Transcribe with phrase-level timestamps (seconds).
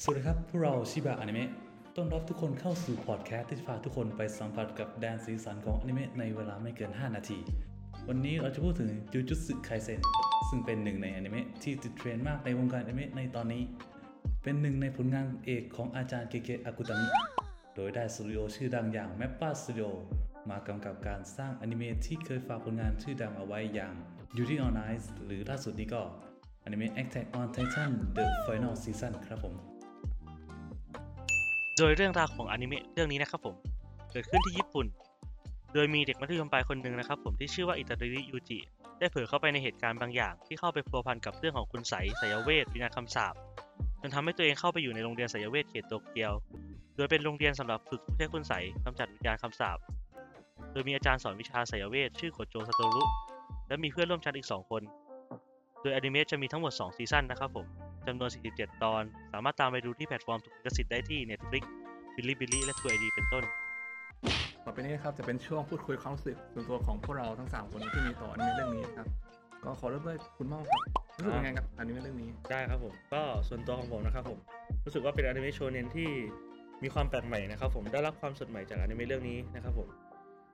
[0.00, 1.50] สวัสดีครับ พวกเราชิบะอนิเมะ
[1.96, 7.38] ต้อนรับทุกคนเข้าสู่พอดแคสต์ที่จะพาทุกคนไปสัมผัสกับแดนสีสันของอนิเมะในเวลาไม่เกิน 5 นาที
[8.08, 10.00] วันนี้เราจะพูดถึงจูจุสึไคเซน
[10.48, 13.62] ซึ่งเป็นหนึ่งในอนิเมะที่ติดเทรนด์มากในวงการอนิเมะในตอนนี้
[14.42, 17.06] เป็นหนึ่งในผลงานเอกของอาจารย์เกเกะอากุตามิ
[17.74, 19.90] โดยได้สตูดิโอชื่อดังอย่าง m a p p a Studio
[20.48, 23.94] มากำกับการสร้างอนิเมะที่เคยฝากผลงานชื่อดังเอาไว้อย่าง
[24.36, 26.02] Yuri on Ice หรือล่าสุดนี้ก็
[26.64, 29.56] อนิเมะ Attack on Titan The Final Season ครับผม
[31.78, 33.54] โดยเรื่องราวของอนิเมะเรื่องนี้นะครับผม
[34.10, 34.86] เกิดขึ้นที่ญี่ปุ่น
[35.74, 38.58] โดยมีเด็กมัธยมปลายคนหนึ่งนะครับผมที่ชื่อว่าอิตาริยูจิ
[38.98, 43.34] ได้เผลอเข้าไปในเหตุการณ์บางอย่าง ที่เข้าไปพัวพันกับเรื่องของคุณไสยสายเวทวิญญาณคำสาป
[44.00, 46.32] จนทำให้ตัวเองเข้าไปอยู่ในโรงเรียนสายเวทเขตโตเกียว
[46.96, 49.78] โดยเป็นโรงเรียนสำหรับฝึกผู้ใช้คุณไสยกำจัดวิญญาณคำสาป
[50.72, 53.02] โดยมีอาจารย์สอนวิชาสายเวทชื่อโคโจซาโตรุ
[53.68, 54.82] และมีเพื่อนร่วมชั้นอีก 2 คน
[55.80, 57.66] โดยอนิเมะจะมีทั้งหมด 2 ซีซั่นนะครับผม
[58.06, 61.62] จำนวน 47 ตอน สามารถตามไปดูที่แพลตฟอร์มถูกลิขสิทธิ์ได้ที่ Netflix
[62.16, 63.44] Bilibili และ TrueID เป็นต้น
[64.64, 69.06] ต่อไปนี้นะครับจะเป็นช่วงพูดคุยความรู้สึกส่วนตัวของพวกเราทั้ง 3 คนที่มีต่ออนิเมะเรื่องนี้ครับ
[69.64, 70.80] ก็ขอเริ่มด้วยคุณม่องครับ
[71.16, 74.38] รู้สึกยังไงกับอนิเมะเรื่องนี้ ได้ครับผม ก็ส่วนตัวของผมนะครับผม
[74.84, 76.08] รู้สึกว่าเป็นอนิเมะโชเนนที่
[76.82, 79.88] มีความแปลกใหม่นะครับผม ได้รับความสดใหม่จากอนิเมะเรื่องนี้นะครับผม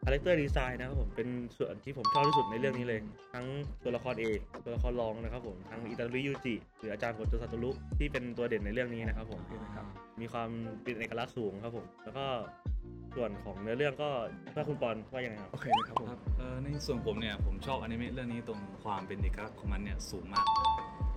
[0.05, 3.00] character design นะครับผมเป็นส่วนที่ผมชอบที่สุดในเรื่องนี้เลย
[3.34, 3.46] ทั้ง
[3.84, 9.41] ตัวละครเอกตัวละครรองนะครับผมทั้งอิตาโดริยูจิหรืออาจารย์โกโจซาโตรุที่เป็นตัวเด่นในเรื่องนี้นะครับผม
[9.76, 9.86] ครับ
[10.20, 10.48] มีความ
[10.82, 12.26] เป็นเอกลักษณ์สูงครับผม แล้วก็
[13.16, 14.10] ส่วนของเนื้อเรื่องก็
[14.54, 20.46] ถ้าคุณปอนว่ายังไงครับโอเคนะครับผมครับเอ่อในส่วนผมเนี่ยผมชอบอนิเมะเรื่องนี้ตรงความเป็นเอกลักษณ์ของมันเนี่ยสูงมาก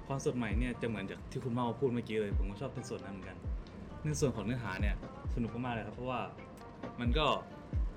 [0.08, 3.38] ความสดใหม่เนี่ยจะเหมือนจากที่คุณเมาพูดเมื่อกี้เลยผมก็ชอบในส่วนนั้นเหมือนกัน
[4.04, 4.96] ในส่วนของเนื้อหาเนี่ย
[5.36, 6.22] สนุกมากๆเลยครับเพราะว่า
[7.00, 7.26] มันก็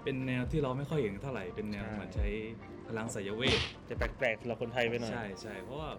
[0.04, 2.28] เป็นแนวที่เราไม่ค่อยเห็นเท่าไหร่ เป็นแนวใช่ เหมือนใช้
[2.88, 5.90] พลังสายเวท จะแปลกๆสำหรับคนไทยไปหน่อย ใช่ใช่เพราะว่า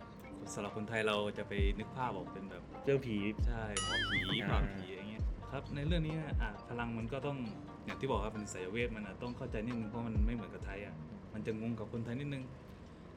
[0.54, 7.38] สำหรับคนไทยเราจะไปนึกภาพออกเป็นแบบ เรื่องผี ใช่หมอผีอ่าปราบผีอย่างเงี้ยครับ ในเรื่องนี้นะอะพลังมันก็ต้อง
[7.86, 10.96] อย่างที่บอกครับเป็นสายเวทมันอะต้องเข้าใจนิดนึงเพราะมันไม่เหมือนกับไทยอะ
[11.34, 12.44] มันจะงงกับคนไทยนิดนึง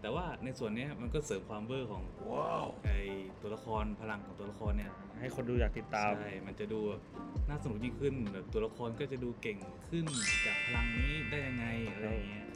[0.01, 2.05] แต่ว่าในส่วนเนี้ยมันก็เสริมความเวอร์ของ
[2.85, 2.91] ไอ
[3.43, 7.03] ตัวละครพลังของตัวละครเนี่ยให้คนดูอยากติดตาม ใช่ มันจะดูแบบ
[7.49, 9.59] น่าสนุกยิ่งขึ้นแบบตัวละครก็จะดูเก่ง
[9.89, 10.07] ขึ้น
[10.47, 12.47] จากพลังนี้ได้ยังไงอะไรอย่างเงี้ย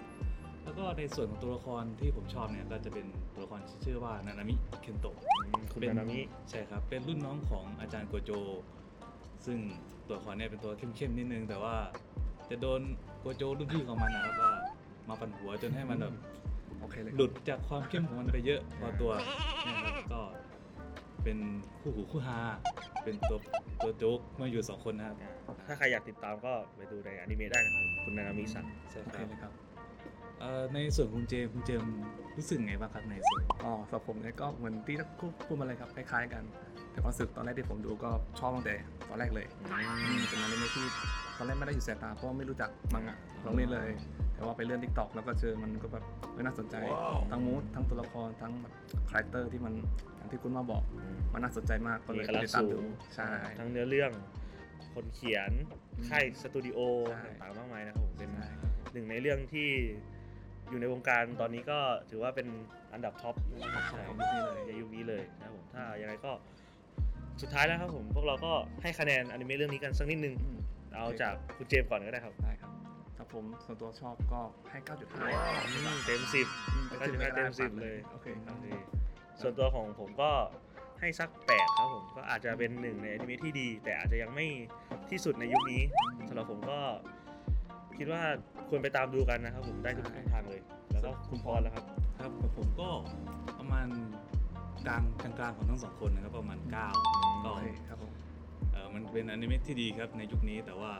[0.65, 5.17] แล้วก็ในส่วนของตัวละครที่ผมชอบเนี่ยก็จะเป็นตัวละครที่ชื่อว่านานามิเคนโตะ
[5.73, 6.21] คุณเป็นนานามิ
[6.51, 8.31] ใช่ครับ เป็นรุ่นน้องของอาจารย์โกโจ
[9.47, 9.59] ซึ่ง
[10.07, 11.75] ตัวละครเนี่ยเป็นตัวเข้มๆนิดนึง แต่ว่า
[12.51, 12.81] จะโดน
[13.21, 14.53] โกโจรุ่นพี่ของมันนะครับว่า
[15.09, 16.15] มาปั่นหัวจนให้มันแบบ
[16.83, 19.13] โอเคเลยหลุดจากความเข้มของมันไปเยอะพอตัว
[19.67, 20.23] นะครับก็
[21.25, 21.39] เป็น
[21.81, 22.39] คู่หูคู่ฮา
[23.05, 23.39] เป็นตัว
[23.83, 25.17] ตัวโจ๊กมาอยู่สองคนนะครับ
[25.67, 29.53] ถ้าใครอยากติดตามก็ไปดูในอนิเมะได้นะครับคุณนานามิสั่งใช่โอคเครับเลยครับ
[30.41, 31.93] เอ่อในส่วนคุณเจมส์คุณเจมส์
[32.37, 36.43] รู้สึกไงบ้างครับในส่วนอ๋อสำหรับผมเนี่ยก็เหมือนที่พูดพูดมาเลยครับคล้ายๆกัน
[36.91, 38.75] แต่ความรู้สึกตอนแรกที่ผมดูก็ชอบตั้งแต่
[39.09, 39.65] ตอนแรกเลยอื
[40.19, 40.87] มเป็นอนิเมะที่
[41.37, 43.91] ตอนแรกไม่ได้อยู่สายตาเพราะว่าไม่รู้จักมังงะลองเล่นเลย
[44.43, 46.77] แต่ว่าไปเลื่อน TikTok แล้วก็เจอมันก็แบบเออน่าสนใจ
[47.31, 48.75] ทั้ง moodทั้งตัวละครทั้งแบบ
[49.11, 49.75] character ที่มัน
[50.17, 50.83] อย่างที่คุณมาบอก
[51.33, 54.11] มันน่าสนใจมากก็เลยมีเอกลักษณ์ติดตามสูดูงใช่ทั้งเนื้อเรื่อง
[54.95, 55.51] คนเขียน
[56.09, 58.49] ค่ายสตูดิโอใช่ต่างๆมากมายนะครับผมเป็นใช่
[58.93, 59.69] หนึ่งในเรื่องที่
[60.71, 61.79] อยู่ในวงการตอนนี้ก็
[62.11, 62.47] ถือว่าเป็น
[62.93, 66.33] อันดับ top ใช่ของยุคนี้เลยในยุคนี้เลยนะครับผมถ้ายังไงก็
[67.43, 68.53] สุดท้ายแล้วครับผมพวกเราก็
[68.83, 70.59] ให้คะแนนอนิเมะเรื่องนี้กันสักนิดนึงอืม
[70.95, 72.71] เอาจากคุณเจมส์ก่อนก็ได้ครับได้ครับ
[73.23, 74.41] ถ้าผมส่วนตัวชอบก็
[74.71, 74.89] ให้ 9.5
[75.73, 78.69] อืมเต็มสิบอืมก็จะให้เต็มสิบเลยโอเคครับโอเค
[79.41, 80.31] ส่วนตัวของผมก็
[81.01, 84.47] ให้สักแปดครับผมก็อาจจะเป็นหนึ่งในอนิเมะที่ดี แต่อาจจะยังไม่
[85.11, 85.83] ที่สุดในยุคนี้
[86.29, 86.81] สำหรับผมก็
[87.99, 88.23] คิดว่า
[88.69, 90.61] ควรไปตามดูกันนะครับผมได้ทุกช่องทางเลย
[90.93, 91.85] แล้วก็คุณพรแล้วครับ
[92.19, 92.89] ครับของผมก็
[93.59, 93.87] ประมาณ
[94.87, 95.03] กลาง
[95.39, 98.13] กลางๆของทั้งสองคนนะครับประมาณ9ก็โอเคครับผม
[98.73, 100.93] เออมันเป็นอนิเมะที่ดีครับในยุคนี้แต่ว่า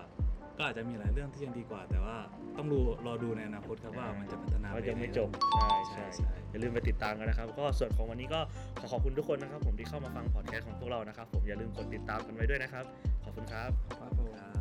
[0.59, 2.17] ก็อาจจะมีหลายเรื่องที่ยังดีกว่า แต่ว่า
[2.59, 8.41] ต้องดูรอดูในอนาคตครับว่ามันจะพัฒนาว่าปยังไม่หนจบใช่ใช่ใช่ใช่อย่าลืมไปติดตามกันนะครับ ก็ส่วนของวันนี้ก็
[8.79, 12.85] ขอขอบคุณทุกคนนะครับ ผมที่เข้ามาฟังพอดแคสต์ของพวกเรานะครับ ผมอย่าลืมกดติดตามกันไว้ด้วยนะครับ
[13.25, 13.71] ขอบคุณครับ
[14.01, 14.52] ครับผม